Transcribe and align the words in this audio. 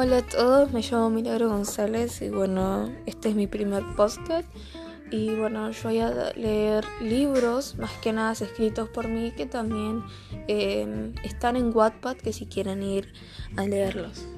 Hola 0.00 0.18
a 0.18 0.22
todos, 0.22 0.72
me 0.72 0.80
llamo 0.80 1.10
Milagro 1.10 1.48
González 1.48 2.22
y 2.22 2.28
bueno, 2.28 2.88
este 3.06 3.30
es 3.30 3.34
mi 3.34 3.48
primer 3.48 3.82
podcast 3.96 4.48
y 5.10 5.34
bueno, 5.34 5.72
yo 5.72 5.82
voy 5.82 5.98
a 5.98 6.32
leer 6.36 6.84
libros, 7.00 7.74
más 7.78 7.90
que 7.94 8.12
nada 8.12 8.30
escritos 8.30 8.88
por 8.90 9.08
mí, 9.08 9.32
que 9.32 9.46
también 9.46 10.04
eh, 10.46 11.12
están 11.24 11.56
en 11.56 11.74
Wattpad, 11.76 12.16
que 12.16 12.32
si 12.32 12.46
quieren 12.46 12.84
ir 12.84 13.12
a 13.56 13.64
leerlos. 13.64 14.28